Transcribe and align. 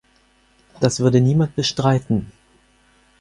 Das 0.79 0.99
würde 0.99 1.21
niemand 1.21 1.55
bestreiten. 1.55 2.31